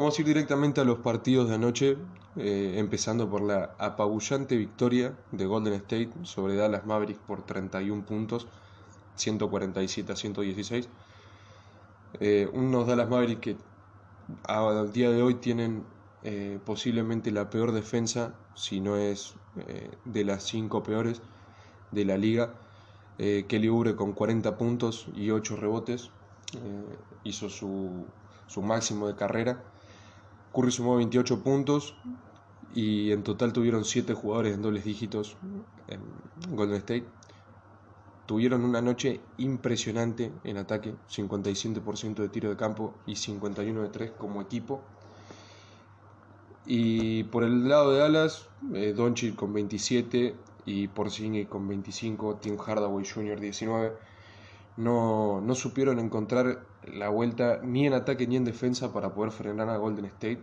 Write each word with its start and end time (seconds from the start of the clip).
Vamos 0.00 0.16
a 0.16 0.22
ir 0.22 0.28
directamente 0.28 0.80
a 0.80 0.84
los 0.84 1.00
partidos 1.00 1.50
de 1.50 1.56
anoche, 1.56 1.98
eh, 2.36 2.76
empezando 2.78 3.28
por 3.28 3.42
la 3.42 3.74
apabullante 3.76 4.56
victoria 4.56 5.14
de 5.30 5.44
Golden 5.44 5.74
State 5.74 6.08
sobre 6.22 6.56
Dallas 6.56 6.86
Mavericks 6.86 7.20
por 7.26 7.42
31 7.42 8.06
puntos, 8.06 8.46
147 9.16 10.10
a 10.10 10.16
116. 10.16 10.88
Eh, 12.18 12.48
unos 12.50 12.86
Dallas 12.86 13.10
Mavericks 13.10 13.42
que 13.42 13.56
al 14.44 14.90
día 14.90 15.10
de 15.10 15.22
hoy 15.22 15.34
tienen 15.34 15.84
eh, 16.22 16.58
posiblemente 16.64 17.30
la 17.30 17.50
peor 17.50 17.72
defensa, 17.72 18.32
si 18.54 18.80
no 18.80 18.96
es 18.96 19.34
de 20.06 20.24
las 20.24 20.44
cinco 20.44 20.82
peores 20.82 21.20
de 21.90 22.06
la 22.06 22.16
liga. 22.16 22.54
Kelly 23.18 23.68
Oubre 23.68 23.96
con 23.96 24.14
40 24.14 24.56
puntos 24.56 25.08
y 25.14 25.30
8 25.30 25.56
rebotes 25.56 26.10
hizo 27.22 27.50
su, 27.50 28.06
su 28.46 28.62
máximo 28.62 29.06
de 29.06 29.14
carrera. 29.14 29.62
Curry 30.54 30.72
sumó 30.72 30.96
28 30.96 31.42
puntos 31.42 31.94
y 32.74 33.12
en 33.12 33.22
total 33.22 33.52
tuvieron 33.52 33.84
7 33.84 34.14
jugadores 34.14 34.54
en 34.54 34.62
dobles 34.62 34.84
dígitos 34.84 35.36
en 35.88 36.00
Golden 36.56 36.76
State. 36.78 37.06
Tuvieron 38.26 38.64
una 38.64 38.80
noche 38.80 39.20
impresionante 39.38 40.30
en 40.44 40.56
ataque, 40.56 40.94
57% 41.10 42.14
de 42.14 42.28
tiro 42.28 42.48
de 42.48 42.56
campo 42.56 42.94
y 43.06 43.16
51 43.16 43.82
de 43.82 43.88
3 43.88 44.12
como 44.12 44.40
equipo. 44.40 44.82
Y 46.64 47.24
por 47.24 47.42
el 47.42 47.68
lado 47.68 47.90
de 47.92 47.98
Dallas, 47.98 48.46
eh, 48.74 48.92
Doncic 48.92 49.34
con 49.34 49.52
27 49.52 50.36
y 50.66 50.86
Porzingis 50.88 51.48
con 51.48 51.66
25, 51.66 52.36
Tim 52.36 52.56
Hardaway 52.56 53.04
Jr. 53.04 53.40
19. 53.40 53.92
No, 54.76 55.40
no 55.40 55.54
supieron 55.54 55.98
encontrar 55.98 56.64
la 56.84 57.08
vuelta 57.08 57.60
ni 57.62 57.86
en 57.86 57.92
ataque 57.92 58.26
ni 58.26 58.36
en 58.36 58.44
defensa 58.44 58.92
para 58.92 59.12
poder 59.14 59.32
frenar 59.32 59.68
a 59.68 59.76
Golden 59.76 60.06
State 60.06 60.42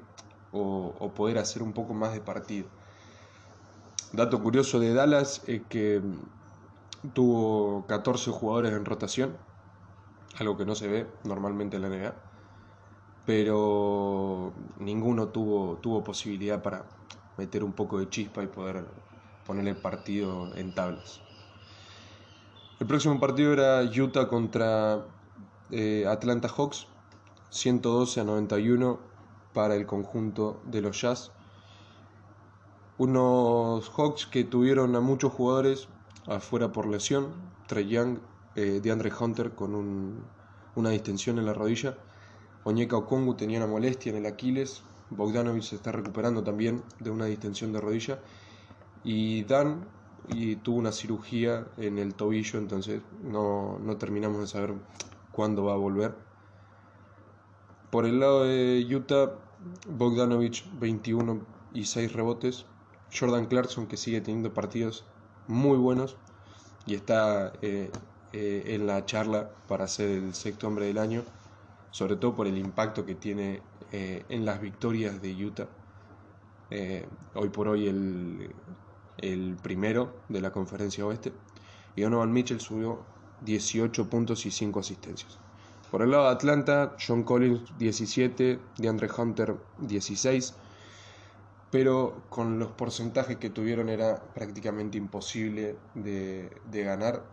o, 0.52 1.12
poder 1.16 1.38
hacer 1.38 1.64
un 1.64 1.74
poco 1.74 1.94
más 1.94 2.14
de 2.14 2.22
partido. 2.22 2.68
Dato 4.14 4.42
curioso 4.42 4.80
de 4.80 4.94
Dallas 4.94 5.42
es 5.48 5.62
que 5.68 6.02
tuvo 7.14 7.86
14 7.88 8.32
jugadores 8.32 8.72
en 8.74 8.86
rotación, 8.86 9.36
algo 10.40 10.58
que 10.58 10.66
no 10.66 10.76
se 10.76 10.88
ve 10.88 11.08
normalmente 11.24 11.78
en 11.78 11.82
la 11.82 11.90
NBA, 11.90 12.14
pero 13.26 14.54
ninguno 14.80 15.28
tuvo, 15.30 15.78
tuvo 15.78 16.04
posibilidad 16.04 16.62
para 16.62 16.86
meter 17.38 17.64
un 17.64 17.74
poco 17.74 18.00
de 18.00 18.10
chispa 18.10 18.44
y 18.44 18.48
poder 18.48 18.86
poner 19.46 19.68
el 19.68 19.76
partido 19.76 20.56
en 20.56 20.74
tablas. 20.74 21.27
El 22.80 22.86
próximo 22.86 23.20
partido 23.20 23.54
era 23.54 23.82
Utah 23.82 24.28
contra 24.28 25.04
eh, 25.72 26.06
Atlanta 26.08 26.48
Hawks, 26.48 26.86
112 27.50 28.22
a 28.22 28.24
91 28.24 29.00
para 29.52 29.74
el 29.74 29.88
conjunto 29.88 30.62
de 30.64 30.82
los 30.82 31.02
Jazz. 31.02 31.32
Unos 33.00 33.90
Hawks 33.90 34.28
que 34.28 34.44
tuvieron 34.44 34.96
a 34.96 35.00
muchos 35.00 35.34
jugadores 35.34 35.88
afuera 36.28 36.72
por 36.72 36.86
lesión. 36.86 37.34
Trey 37.66 37.88
Young, 37.88 38.20
eh, 38.56 38.80
DeAndre 38.80 39.12
Hunter 39.20 39.56
con 39.56 40.24
una 40.76 40.90
distensión 40.92 41.40
en 41.40 41.48
la 41.48 41.54
rodilla. 41.54 41.98
Onyeka 42.64 42.96
Okongu 42.96 43.34
tenía 43.34 43.58
una 43.58 43.66
molestia 43.66 44.12
en 44.12 44.18
el 44.18 44.28
Aquiles. 44.28 44.84
Bogdanovich 45.10 45.64
se 45.64 45.78
está 45.78 45.92
recuperando 45.92 46.44
también 46.44 46.84
de 47.00 47.10
una 47.10 47.26
distensión 47.26 47.74
de 47.74 47.82
rodilla. 47.82 48.20
Y 49.04 49.46
Dan 49.46 49.97
y 50.30 50.58
tuvo 50.58 50.78
una 50.78 50.92
cirugía 50.92 51.68
en 51.78 51.98
el 51.98 52.14
tobillo, 52.16 52.60
entonces 52.60 53.02
no, 53.24 53.80
no 53.80 53.98
terminamos 53.98 54.40
de 54.42 54.48
saber 54.48 54.74
cuándo 55.32 55.66
va 55.66 55.74
a 55.74 55.78
volver. 55.78 56.16
Por 57.90 58.06
el 58.06 58.20
lado 58.20 58.44
de 58.44 58.86
Utah, 58.94 59.32
Bogdanovich 59.88 60.66
21 60.80 61.42
y 61.74 61.86
6 61.86 62.14
rebotes. 62.14 62.66
Jordan 63.18 63.46
Clarkson 63.46 63.88
que 63.88 63.98
sigue 63.98 64.22
teniendo 64.22 64.54
partidos 64.54 65.06
muy 65.48 65.78
buenos 65.78 66.18
y 66.86 66.96
está 66.96 67.54
eh, 67.62 67.90
eh, 68.34 68.64
en 68.68 68.86
la 68.86 69.06
charla 69.06 69.50
para 69.68 69.88
ser 69.88 70.10
el 70.10 70.34
sexto 70.34 70.68
hombre 70.68 70.88
del 70.88 70.98
año, 70.98 71.24
sobre 71.92 72.18
todo 72.18 72.36
por 72.36 72.48
el 72.48 72.58
impacto 72.58 73.06
que 73.06 73.16
tiene 73.16 73.62
eh, 73.92 74.26
en 74.30 74.46
las 74.46 74.60
victorias 74.60 75.22
de 75.22 75.46
Utah. 75.46 75.68
hoy 77.36 77.50
por 77.50 77.70
hoy 77.70 77.88
el, 77.88 78.54
el 79.18 79.58
primero 79.62 80.14
de 80.30 80.42
la 80.42 80.52
conferencia 80.52 81.06
oeste. 81.06 81.34
Y 81.96 82.02
Donovan 82.02 82.32
Mitchell 82.32 82.60
subió 82.60 83.04
18 83.42 84.10
puntos 84.10 84.46
y 84.46 84.52
5 84.52 84.80
asistencias. 84.80 85.40
Por 85.92 86.02
el 86.02 86.12
lado 86.12 86.26
de 86.26 86.32
Atlanta, 86.32 86.96
John 87.06 87.24
Collins 87.24 87.62
17, 87.78 88.60
DeAndre 88.78 89.10
Hunter 89.16 89.56
16, 89.80 90.54
pero 91.72 92.24
con 92.30 92.60
los 92.60 92.72
porcentajes 92.72 93.38
que 93.38 93.50
tuvieron 93.50 93.90
era 93.90 94.22
prácticamente 94.34 94.98
imposible 94.98 95.78
de, 95.96 96.52
ganar. 96.72 97.24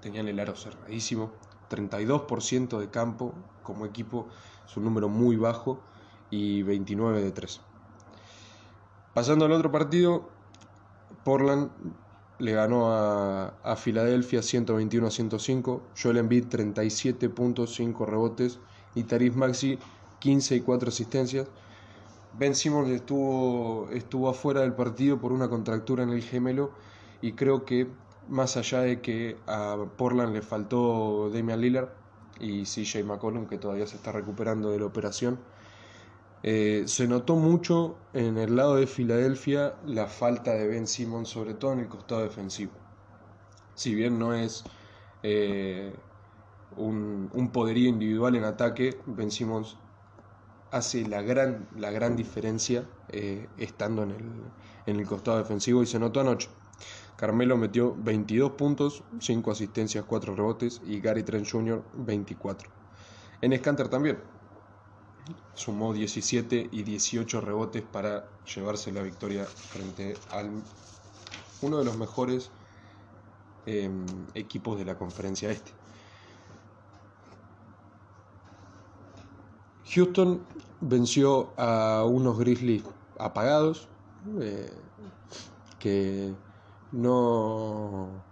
Tenían 0.00 0.28
el 0.28 0.40
aro 0.40 0.56
cerradísimo, 0.56 1.32
32% 1.70 2.78
de 2.78 2.90
campo 2.90 3.34
como 3.62 3.86
equipo, 3.86 4.28
es 4.66 4.76
un 4.76 4.84
número 4.84 5.08
muy 5.08 5.36
bajo, 5.36 5.80
y 6.30 6.62
29 6.62 7.22
de 7.22 7.32
3. 7.32 7.60
Pasando 9.14 9.44
al 9.44 9.52
otro 9.52 9.70
partido, 9.70 10.28
Portland 11.24 11.70
le 12.38 12.52
ganó 12.52 12.92
a, 12.92 13.48
a 13.62 13.76
Filadelfia 13.76 14.42
121 14.42 15.06
a 15.06 15.10
105, 15.10 15.82
Joel 16.00 16.18
Embiid 16.18 16.46
37 16.48 17.28
puntos, 17.28 17.74
5 17.74 18.06
rebotes. 18.06 18.58
Y 18.94 19.04
Taris 19.04 19.36
Maxi 19.36 19.78
15 20.20 20.56
y 20.56 20.60
4 20.60 20.88
asistencias. 20.88 21.48
Ben 22.38 22.54
Simmons 22.54 22.90
estuvo, 22.90 23.88
estuvo 23.90 24.28
afuera 24.28 24.60
del 24.62 24.74
partido 24.74 25.20
por 25.20 25.32
una 25.32 25.48
contractura 25.48 26.02
en 26.02 26.10
el 26.10 26.22
gemelo. 26.22 26.72
Y 27.20 27.32
creo 27.32 27.64
que 27.64 27.88
más 28.28 28.56
allá 28.56 28.80
de 28.80 29.00
que 29.00 29.36
a 29.46 29.76
Portland 29.96 30.32
le 30.32 30.42
faltó 30.42 31.30
Damian 31.32 31.60
Lillard 31.60 31.90
y 32.38 32.64
CJ 32.64 33.04
McCollum 33.04 33.46
que 33.46 33.58
todavía 33.58 33.86
se 33.86 33.96
está 33.96 34.12
recuperando 34.12 34.70
de 34.70 34.78
la 34.78 34.86
operación, 34.86 35.38
eh, 36.42 36.84
se 36.86 37.06
notó 37.06 37.36
mucho 37.36 37.96
en 38.14 38.38
el 38.38 38.56
lado 38.56 38.76
de 38.76 38.86
Filadelfia 38.86 39.74
la 39.84 40.06
falta 40.06 40.52
de 40.54 40.66
Ben 40.66 40.86
Simmons, 40.86 41.28
sobre 41.28 41.54
todo 41.54 41.72
en 41.72 41.80
el 41.80 41.88
costado 41.88 42.22
defensivo. 42.22 42.72
Si 43.74 43.94
bien 43.94 44.18
no 44.18 44.34
es 44.34 44.64
eh, 45.22 45.94
un, 46.76 47.50
poderío 47.52 47.88
individual 47.88 48.36
en 48.36 48.44
ataque, 48.44 48.98
Ben 49.06 49.30
Simmons 49.30 49.76
hace 50.70 51.06
la 51.06 51.20
gran, 51.20 51.68
la 51.76 51.90
gran 51.90 52.16
diferencia 52.16 52.84
eh, 53.08 53.48
estando 53.58 54.02
en 54.04 54.12
el, 54.12 54.30
en 54.86 54.96
el 54.96 55.06
costado 55.06 55.38
defensivo 55.38 55.82
y 55.82 55.86
se 55.86 55.98
notó 55.98 56.20
anoche. 56.20 56.48
Carmelo 57.16 57.58
metió 57.58 57.94
22 57.98 58.52
puntos, 58.52 59.04
5 59.18 59.50
asistencias, 59.50 60.04
4 60.06 60.34
rebotes 60.34 60.80
y 60.86 61.00
Gary 61.00 61.22
Trent 61.22 61.46
Jr. 61.50 61.84
24. 61.94 62.70
En 63.42 63.56
Scanter 63.58 63.88
también, 63.88 64.18
sumó 65.54 65.92
17 65.92 66.68
y 66.72 66.82
18 66.82 67.40
rebotes 67.40 67.82
para 67.82 68.28
llevarse 68.54 68.92
la 68.92 69.02
victoria 69.02 69.44
frente 69.44 70.16
al 70.30 70.50
uno 71.62 71.78
de 71.78 71.84
los 71.84 71.96
mejores 71.96 72.50
em, 73.66 74.04
equipos 74.34 74.78
de 74.78 74.84
la 74.84 74.96
conferencia 74.96 75.50
este. 75.50 75.72
Houston 79.94 80.40
venció 80.80 81.52
a 81.56 82.04
unos 82.04 82.38
Grizzlies 82.38 82.84
apagados 83.18 83.88
eh, 84.40 84.70
que 85.78 86.32
no 86.92 88.29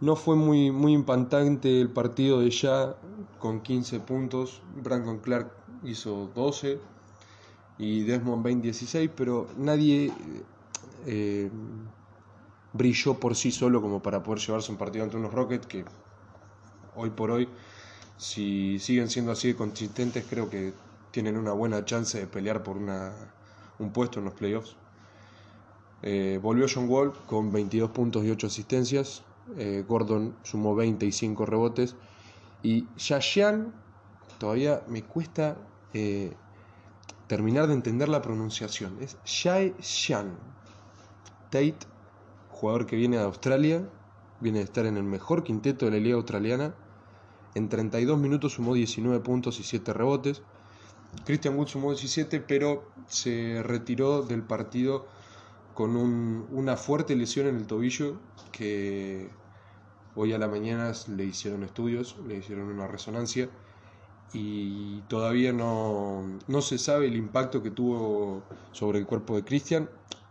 no 0.00 0.16
fue 0.16 0.36
muy, 0.36 0.70
muy 0.70 0.92
impactante 0.92 1.80
el 1.80 1.90
partido 1.90 2.40
de 2.40 2.50
ya 2.50 2.96
con 3.38 3.60
15 3.60 4.00
puntos. 4.00 4.60
Brandon 4.82 5.18
Clark 5.18 5.50
hizo 5.84 6.30
12 6.34 6.78
y 7.78 8.02
Desmond 8.02 8.42
Bain 8.42 8.60
16, 8.60 9.10
pero 9.16 9.48
nadie 9.56 10.12
eh, 11.06 11.50
brilló 12.72 13.14
por 13.14 13.34
sí 13.34 13.50
solo 13.50 13.80
como 13.80 14.02
para 14.02 14.22
poder 14.22 14.40
llevarse 14.40 14.70
un 14.70 14.78
partido 14.78 15.04
ante 15.04 15.16
unos 15.16 15.32
Rockets 15.32 15.66
que 15.66 15.84
hoy 16.94 17.10
por 17.10 17.30
hoy, 17.30 17.48
si 18.16 18.78
siguen 18.78 19.08
siendo 19.08 19.32
así 19.32 19.48
de 19.48 19.56
consistentes, 19.56 20.24
creo 20.28 20.48
que 20.48 20.72
tienen 21.10 21.36
una 21.36 21.52
buena 21.52 21.84
chance 21.84 22.18
de 22.18 22.26
pelear 22.26 22.62
por 22.62 22.76
una, 22.76 23.12
un 23.78 23.90
puesto 23.92 24.18
en 24.18 24.26
los 24.26 24.34
playoffs. 24.34 24.76
Eh, 26.02 26.38
volvió 26.42 26.66
John 26.72 26.88
Wall 26.88 27.12
con 27.26 27.50
22 27.52 27.90
puntos 27.90 28.24
y 28.24 28.30
8 28.30 28.46
asistencias. 28.46 29.22
Eh, 29.56 29.84
Gordon 29.86 30.36
sumó 30.42 30.74
25 30.74 31.46
rebotes. 31.46 31.96
Y 32.62 32.86
Yashian, 32.96 33.72
todavía 34.38 34.82
me 34.88 35.02
cuesta 35.02 35.56
eh, 35.94 36.32
terminar 37.26 37.66
de 37.66 37.74
entender 37.74 38.08
la 38.08 38.22
pronunciación. 38.22 38.98
Es 39.00 39.16
Xian 39.24 40.36
Tate, 41.50 41.78
jugador 42.50 42.86
que 42.86 42.96
viene 42.96 43.18
de 43.18 43.24
Australia, 43.24 43.88
viene 44.40 44.58
de 44.58 44.64
estar 44.64 44.86
en 44.86 44.96
el 44.96 45.04
mejor 45.04 45.44
quinteto 45.44 45.86
de 45.86 45.92
la 45.92 45.98
liga 45.98 46.16
australiana. 46.16 46.74
En 47.54 47.68
32 47.68 48.18
minutos 48.18 48.54
sumó 48.54 48.74
19 48.74 49.20
puntos 49.20 49.60
y 49.60 49.62
7 49.62 49.92
rebotes. 49.92 50.42
Christian 51.24 51.56
Wood 51.56 51.68
sumó 51.68 51.90
17, 51.90 52.40
pero 52.40 52.90
se 53.06 53.62
retiró 53.62 54.22
del 54.22 54.42
partido 54.42 55.06
con 55.72 55.96
una 55.96 56.76
fuerte 56.76 57.14
lesión 57.14 57.46
en 57.46 57.56
el 57.56 57.66
tobillo 57.66 58.18
que 58.56 59.28
hoy 60.14 60.32
a 60.32 60.38
la 60.38 60.48
mañana 60.48 60.92
le 61.14 61.24
hicieron 61.24 61.62
estudios, 61.62 62.16
le 62.26 62.36
hicieron 62.36 62.68
una 62.68 62.86
resonancia 62.86 63.50
y 64.32 65.00
todavía 65.02 65.52
no, 65.52 66.38
no 66.48 66.62
se 66.62 66.78
sabe 66.78 67.06
el 67.06 67.16
impacto 67.16 67.62
que 67.62 67.70
tuvo 67.70 68.42
sobre 68.72 68.98
el 68.98 69.06
cuerpo 69.06 69.36
de 69.36 69.44
Christian 69.44 69.90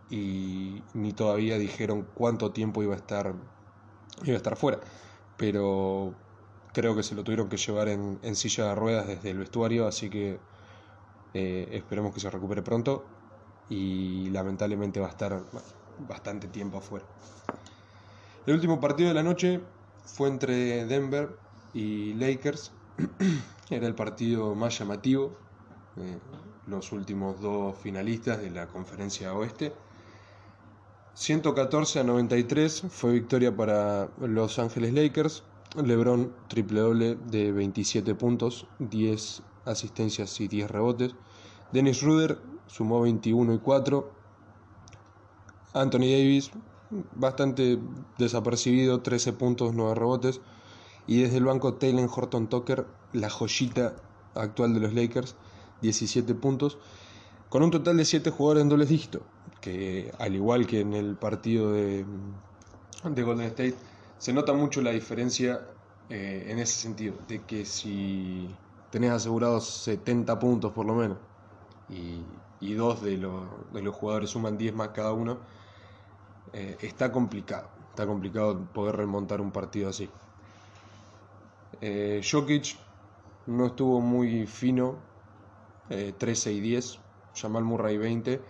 y 0.10 0.82
ni 0.94 1.14
todavía 1.14 1.58
dijeron 1.58 2.08
cuánto 2.16 2.52
tiempo 2.52 2.84
iba 2.84 2.94
a 2.94 2.98
estar 2.98 3.34
iba 4.24 4.34
a 4.34 4.38
estar 4.38 4.56
fuera. 4.56 4.80
Pero 5.38 6.16
creo 6.74 6.96
que 6.96 7.04
se 7.04 7.16
lo 7.16 7.24
tuvieron 7.24 7.48
que 7.48 7.58
llevar 7.58 7.88
en, 7.90 8.36
silla 8.36 8.70
de 8.70 8.76
ruedas 8.76 9.08
desde 9.08 9.30
el 9.32 9.38
vestuario 9.38 9.88
así 9.88 10.10
que 10.10 10.40
eh, 11.34 11.70
esperemos 11.72 12.14
que 12.14 12.20
se 12.20 12.30
recupere 12.30 12.62
pronto 12.64 13.06
y 13.70 14.30
lamentablemente 14.32 15.00
va 15.00 15.08
a 15.08 15.12
estar 15.12 15.42
bastante 16.08 16.48
tiempo 16.48 16.78
afuera 16.78 17.06
el 18.46 18.54
último 18.54 18.80
partido 18.80 19.10
de 19.10 19.16
la 19.16 19.24
noche 19.24 19.62
fue 20.06 20.30
entre 20.30 20.86
Denver 20.86 21.38
y 21.74 22.14
Lakers 22.14 22.72
era 23.70 23.88
el 23.88 23.96
partido 23.96 24.56
más 24.56 24.78
llamativo 24.78 25.36
eh, 25.98 26.20
los 26.68 26.92
últimos 26.92 27.42
dos 27.42 27.78
finalistas 27.78 28.42
de 28.42 28.52
la 28.52 28.68
conferencia 28.68 29.34
oeste 29.34 29.74
114 31.16 32.02
a 32.02 32.04
93 32.04 32.88
fue 32.90 33.14
victoria 33.14 33.56
para 33.56 34.10
Los 34.20 34.60
Ángeles 34.60 34.94
Lakers. 34.94 35.44
LeBron 35.82 36.34
triple 36.50 36.82
doble 36.82 37.16
de 37.16 37.54
27 37.54 38.16
puntos, 38.16 38.68
10 38.80 39.42
asistencias 39.64 40.42
y 40.42 40.50
10 40.50 40.70
rebotes. 40.70 41.16
Dennis 41.72 42.02
Ruder 42.02 42.38
sumó 42.68 43.00
21 43.00 43.54
y 43.54 43.60
4. 43.60 44.12
Anthony 45.74 46.00
Davis 46.00 46.52
bastante 47.16 47.80
desapercibido, 48.18 49.02
13 49.02 49.34
puntos, 49.34 49.74
9 49.74 49.96
rebotes. 49.96 50.42
Y 51.08 51.22
desde 51.22 51.38
el 51.38 51.46
banco 51.46 51.76
Taylor 51.76 52.10
Horton 52.14 52.48
Tucker, 52.48 52.86
la 53.14 53.30
joyita 53.30 53.96
actual 54.34 54.74
de 54.74 54.80
los 54.80 54.94
Lakers, 54.94 55.36
17 55.82 56.34
puntos, 56.36 56.78
con 57.50 57.64
un 57.64 57.72
total 57.72 57.98
de 57.98 58.06
7 58.06 58.32
jugadores 58.32 58.64
en 58.64 58.70
dobles 58.70 58.90
dígitos 58.90 59.22
que 59.66 60.14
al 60.20 60.36
igual 60.36 60.68
que 60.68 60.82
en 60.82 60.94
el 60.94 61.16
partido 61.16 61.72
de, 61.72 62.06
de 63.04 63.24
Golden 63.24 63.48
State, 63.48 63.74
se 64.20 64.32
nota 64.32 64.54
mucho 64.54 64.80
la 64.84 64.92
diferencia 64.92 65.62
eh, 66.08 66.46
en 66.50 66.60
ese 66.60 66.74
sentido, 66.74 67.16
de 67.28 67.42
que 67.42 67.66
si 67.66 68.48
tenés 68.92 69.10
asegurados 69.10 69.68
70 69.68 70.38
puntos 70.38 70.72
por 70.72 70.86
lo 70.86 70.94
menos 70.94 71.18
y, 71.90 72.74
dos 72.76 73.02
de, 73.02 73.18
de, 73.18 73.82
los 73.82 73.96
jugadores 73.96 74.30
suman 74.30 74.56
10 74.56 74.76
más 74.76 74.90
cada 74.90 75.14
uno, 75.14 75.40
eh, 76.56 76.78
está 76.82 77.12
complicado, 77.12 77.70
está 77.90 78.08
complicado 78.08 78.66
poder 78.74 78.96
remontar 78.96 79.42
un 79.42 79.52
partido 79.52 79.90
así. 79.90 80.10
Eh, 81.82 82.22
Jokic 82.24 82.78
no 83.46 83.68
estuvo 83.68 84.02
muy 84.02 84.48
fino, 84.48 84.96
13 85.90 86.52
y 86.52 86.62
10, 86.62 87.00
Jamal 87.36 87.64
Murray 87.64 87.98
20 87.98 88.42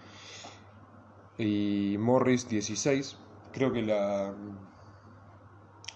y 1.38 1.98
Morris 2.00 2.48
16. 2.48 3.18
Creo 3.52 3.74
que 3.74 3.82
la 3.82 4.34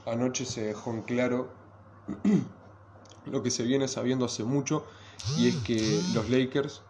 anoche 0.05 0.45
se 0.45 0.65
dejó 0.65 0.91
en 0.91 1.01
claro 1.03 1.49
lo 3.25 3.43
que 3.43 3.51
se 3.51 3.63
viene 3.63 3.87
sabiendo 3.87 4.25
hace 4.25 4.43
mucho 4.43 4.85
y 5.37 5.49
es 5.49 5.55
que 5.57 6.01
los 6.13 6.29
Lakers, 6.29 6.81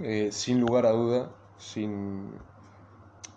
eh, 0.00 0.30
sin 0.32 0.60
lugar 0.60 0.86
a 0.86 0.92
duda, 0.92 1.30
sin, 1.58 2.30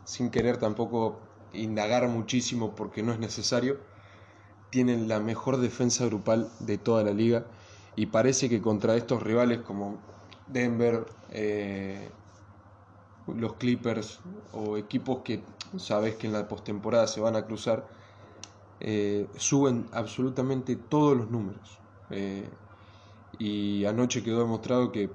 sin 0.05 0.31
querer 0.31 0.57
tampoco 0.57 1.19
indagar 1.53 2.07
muchísimo 2.09 2.75
porque 2.75 3.03
no 3.03 3.13
es 3.13 3.19
necesario, 3.19 3.79
tienen 4.69 5.07
la 5.07 5.19
mejor 5.19 5.57
defensa 5.57 6.05
grupal 6.05 6.49
de 6.59 6.77
toda 6.77 7.03
la 7.03 7.13
liga 7.13 7.45
y 7.95 8.07
parece 8.07 8.49
que 8.49 8.61
contra 8.61 8.97
estos 8.97 9.23
rivales 9.23 9.61
como 9.61 9.99
Denver, 10.47 11.05
eh, 11.29 12.11
los 13.27 13.55
Clippers 13.55 14.21
o 14.51 14.77
equipos 14.77 15.21
que 15.23 15.43
sabes 15.77 16.15
que 16.15 16.27
en 16.27 16.33
la 16.33 16.47
postemporada 16.47 17.07
se 17.07 17.21
van 17.21 17.35
a 17.35 17.45
cruzar, 17.45 17.87
eh, 18.79 19.29
suben 19.37 19.87
absolutamente 19.93 20.75
todos 20.75 21.17
los 21.17 21.31
números. 21.31 21.81
Eh, 22.09 22.49
y 23.39 23.85
anoche 23.85 24.23
quedó 24.23 24.39
demostrado 24.39 24.91
que 24.91 25.11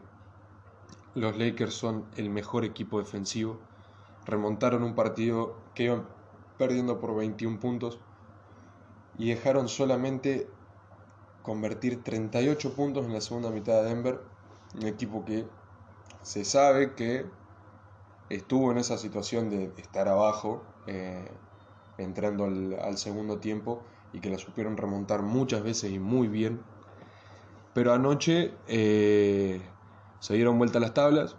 los 1.14 1.36
Lakers 1.38 1.74
son 1.74 2.06
el 2.16 2.30
mejor 2.30 2.64
equipo 2.64 2.98
defensivo. 2.98 3.69
Remontaron 4.30 4.84
un 4.84 4.94
partido 4.94 5.56
que 5.74 5.84
iban 5.84 6.06
perdiendo 6.56 7.00
por 7.00 7.16
21 7.16 7.58
puntos 7.58 7.98
y 9.18 9.30
dejaron 9.30 9.68
solamente 9.68 10.48
convertir 11.42 12.04
38 12.04 12.74
puntos 12.74 13.04
en 13.06 13.12
la 13.12 13.20
segunda 13.20 13.50
mitad 13.50 13.82
de 13.82 13.88
Denver. 13.88 14.20
Un 14.80 14.86
equipo 14.86 15.24
que 15.24 15.46
se 16.22 16.44
sabe 16.44 16.94
que 16.94 17.26
estuvo 18.28 18.70
en 18.70 18.78
esa 18.78 18.98
situación 18.98 19.50
de 19.50 19.72
estar 19.76 20.06
abajo, 20.06 20.62
eh, 20.86 21.28
entrando 21.98 22.44
al, 22.44 22.98
segundo 22.98 23.38
tiempo, 23.38 23.82
y 24.12 24.20
que 24.20 24.30
la 24.30 24.38
supieron 24.38 24.76
remontar 24.76 25.22
muchas 25.22 25.62
veces 25.64 25.90
y 25.90 25.98
muy 25.98 26.28
bien. 26.28 26.62
Pero 27.74 27.92
anoche 27.92 28.54
eh, 28.68 29.60
se 30.20 30.34
dieron 30.34 30.56
vuelta 30.56 30.78
las 30.78 30.94
tablas. 30.94 31.36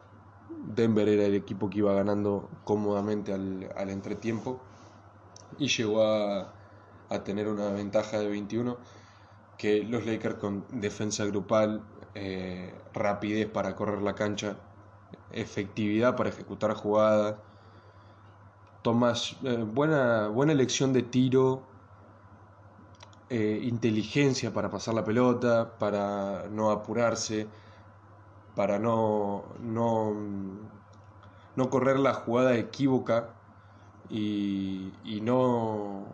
Denver 0.64 1.08
era 1.08 1.26
el 1.26 1.36
equipo 1.36 1.70
que 1.70 1.80
iba 1.80 1.94
ganando 1.94 2.50
cómodamente 2.64 3.34
al, 3.34 3.90
entretiempo 3.90 4.60
y 5.58 5.68
llegó 5.68 6.04
a, 6.04 6.54
tener 7.26 7.48
una 7.50 7.70
ventaja 7.72 8.20
de 8.20 8.30
21 8.30 8.78
que 9.58 9.84
los 9.84 10.06
Lakers 10.06 10.36
con 10.36 10.66
defensa 10.72 11.26
grupal, 11.26 11.84
eh, 12.16 12.74
rapidez 12.94 13.48
para 13.50 13.76
correr 13.76 14.02
la 14.02 14.16
cancha, 14.16 14.58
efectividad 15.32 16.16
para 16.16 16.30
ejecutar 16.30 16.74
jugadas, 16.74 17.36
tomas 18.82 19.36
eh, 19.44 19.64
buena, 19.64 20.30
buena 20.30 20.54
elección 20.54 20.94
de 20.94 21.04
tiro, 21.04 21.64
eh, 23.30 23.62
inteligencia 23.64 24.54
para 24.54 24.70
pasar 24.70 24.94
la 24.94 25.06
pelota, 25.06 25.78
para 25.78 26.48
no 26.50 26.72
apurarse, 26.72 27.48
para 28.56 28.80
no, 28.80 29.46
no, 29.62 30.16
no 31.56 31.70
correr 31.70 32.00
la 32.00 32.14
jugada 32.14 32.56
equívoca 32.56 33.30
y, 34.10 34.92
no, 35.22 36.06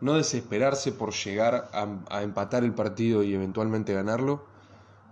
no 0.00 0.14
desesperarse 0.14 0.92
por 0.92 1.12
llegar 1.12 1.70
a, 1.72 2.22
empatar 2.22 2.64
el 2.64 2.74
partido 2.74 3.22
y 3.22 3.34
eventualmente 3.34 3.94
ganarlo, 3.94 4.44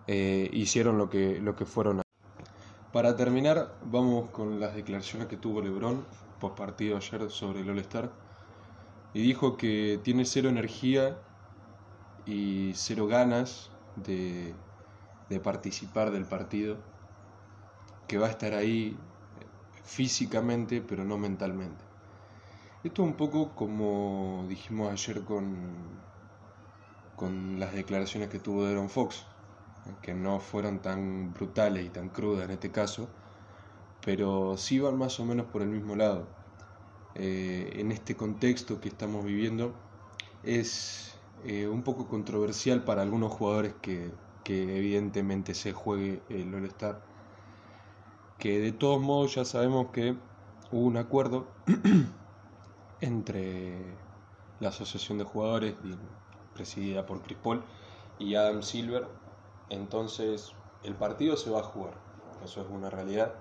eh, 0.06 0.48
hicieron 0.52 0.98
lo 0.98 1.08
que, 1.08 1.40
lo 1.40 1.54
que 1.54 1.64
fueron. 1.64 2.02
Para 2.92 3.16
terminar, 3.16 3.74
vamos 3.84 4.30
con 4.30 4.58
las 4.58 4.74
declaraciones 4.74 5.28
que 5.28 5.36
tuvo 5.36 5.60
LeBron 5.60 6.04
post 6.40 6.56
partido 6.56 6.96
ayer 6.96 7.30
sobre 7.30 7.60
el 7.60 7.70
All-Star. 7.70 8.10
Y 9.14 9.22
dijo 9.22 9.56
que 9.56 10.00
tiene 10.02 10.24
cero 10.24 10.48
energía 10.48 11.18
y 12.26 12.72
cero 12.74 13.06
ganas 13.06 13.70
de, 13.96 14.54
de 15.28 15.40
participar 15.40 16.10
del 16.10 16.24
partido. 16.24 16.76
Que 18.08 18.18
va 18.18 18.26
a 18.28 18.30
estar 18.30 18.54
ahí 18.54 18.96
físicamente, 19.84 20.80
pero 20.80 21.04
no 21.04 21.18
mentalmente. 21.18 21.84
Esto 22.84 23.02
es 23.02 23.08
un 23.08 23.16
poco 23.16 23.54
como 23.54 24.46
dijimos 24.48 24.92
ayer 24.92 25.22
con, 25.24 25.74
con 27.16 27.58
las 27.58 27.72
declaraciones 27.72 28.28
que 28.28 28.38
tuvo 28.38 28.64
Deron 28.64 28.88
Fox 28.88 29.24
que 30.02 30.14
no 30.14 30.40
fueron 30.40 30.80
tan 30.80 31.32
brutales 31.32 31.86
y 31.86 31.88
tan 31.90 32.08
crudas 32.08 32.44
en 32.44 32.52
este 32.52 32.70
caso, 32.70 33.08
pero 34.04 34.56
sí 34.56 34.78
van 34.78 34.96
más 34.98 35.18
o 35.20 35.24
menos 35.24 35.46
por 35.46 35.62
el 35.62 35.68
mismo 35.68 35.96
lado. 35.96 36.26
Eh, 37.14 37.72
en 37.76 37.92
este 37.92 38.14
contexto 38.16 38.80
que 38.80 38.88
estamos 38.88 39.24
viviendo 39.24 39.74
es 40.42 41.14
eh, 41.44 41.66
un 41.66 41.82
poco 41.82 42.08
controversial 42.08 42.84
para 42.84 43.02
algunos 43.02 43.32
jugadores 43.32 43.74
que, 43.80 44.10
que 44.46 44.78
evidentemente 44.78 45.54
se 45.54 45.72
juegue 45.72 46.22
el 46.28 46.54
All-Star, 46.54 47.00
que 48.38 48.60
de 48.60 48.70
todos 48.70 49.00
modos 49.00 49.34
ya 49.34 49.44
sabemos 49.44 49.88
que 49.88 50.16
hubo 50.70 50.86
un 50.86 50.96
acuerdo 50.98 51.48
entre 53.00 53.74
la 54.60 54.68
Asociación 54.68 55.18
de 55.18 55.24
Jugadores, 55.24 55.74
presidida 56.54 57.04
por 57.06 57.22
Chris 57.22 57.38
Paul, 57.42 57.64
y 58.20 58.36
Adam 58.36 58.62
Silver, 58.62 59.08
entonces, 59.68 60.52
el 60.84 60.94
partido 60.94 61.36
se 61.36 61.50
va 61.50 61.58
a 61.58 61.64
jugar, 61.64 61.94
eso 62.44 62.60
es 62.60 62.68
una 62.70 62.88
realidad. 62.88 63.34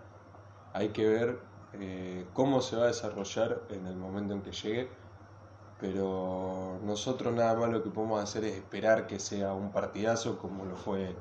Hay 0.74 0.90
que 0.90 1.08
ver 1.08 1.40
eh, 1.74 2.26
cómo 2.34 2.62
se 2.62 2.78
va 2.78 2.86
a 2.86 2.88
desarrollar 2.88 3.62
en 3.70 3.86
el 3.86 3.96
momento 3.96 4.34
en 4.34 4.42
que 4.42 4.54
llegue, 4.54 4.90
pero 5.80 6.65
nosotros 6.86 7.34
nada 7.34 7.56
más 7.56 7.70
lo 7.70 7.84
que 7.84 7.90
podemos 7.90 8.22
hacer 8.22 8.44
es 8.46 8.56
esperar 8.56 9.08
que 9.08 9.20
sea 9.20 9.54
un 9.54 9.72
partidazo 9.72 10.38
como 10.38 10.66
lo 10.66 10.76
fue 10.76 11.16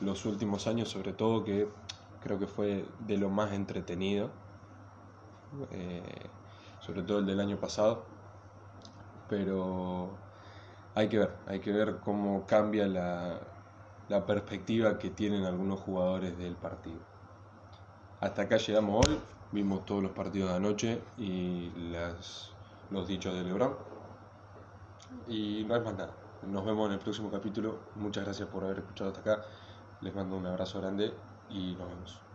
los 0.00 0.24
últimos 0.24 0.66
años, 0.66 0.88
sobre 0.88 1.12
todo, 1.12 1.44
que 1.44 1.68
creo 2.22 2.38
que 2.38 2.46
fue 2.46 2.86
de 3.00 3.18
lo 3.18 3.28
más 3.28 3.52
entretenido, 3.52 4.30
eh, 5.70 6.02
sobre 6.80 7.02
todo 7.02 7.18
el 7.18 7.26
del 7.26 7.40
año 7.40 7.58
pasado, 7.58 8.04
pero 9.28 10.10
hay 10.94 11.08
que 11.08 11.18
ver, 11.18 11.36
hay 11.46 11.60
que 11.60 11.72
ver 11.72 11.98
cómo 12.02 12.46
cambia 12.46 12.86
la, 12.86 13.40
la 14.08 14.26
perspectiva 14.26 14.98
que 14.98 15.10
tienen 15.10 15.44
algunos 15.44 15.80
jugadores 15.80 16.36
del 16.38 16.56
partido. 16.56 16.98
Hasta 18.20 18.42
acá 18.42 18.56
llegamos 18.56 19.06
hoy, 19.06 19.18
vimos 19.52 19.84
todos 19.86 20.02
los 20.02 20.12
partidos 20.12 20.50
de 20.50 20.56
anoche 20.56 21.00
y 21.16 21.70
las, 21.90 22.50
los 22.90 23.06
dichos 23.06 23.34
de 23.34 23.44
Lebron. 23.44 23.99
Y 25.28 25.64
no 25.64 25.74
hay 25.74 25.80
más 25.80 25.94
nada. 25.94 26.14
Nos 26.42 26.64
vemos 26.64 26.86
en 26.86 26.94
el 26.94 26.98
próximo 26.98 27.30
capítulo. 27.30 27.78
Muchas 27.96 28.24
gracias 28.24 28.48
por 28.48 28.64
haber 28.64 28.78
escuchado 28.78 29.10
hasta 29.10 29.20
acá. 29.20 29.44
Les 30.00 30.14
mando 30.14 30.36
un 30.36 30.46
abrazo 30.46 30.80
grande 30.80 31.12
y 31.50 31.74
nos 31.74 31.88
vemos. 31.88 32.29